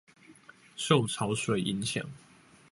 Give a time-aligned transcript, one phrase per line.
[0.75, 2.03] 受潮水影響